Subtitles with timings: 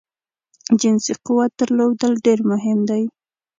[0.79, 3.03] جنسی قوت درلودل ډیر مهم دی